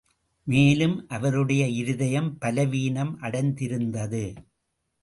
[0.47, 4.25] மேலும் அவருடைய இருதயம் பலவீனம் அடைந்திருந்தது.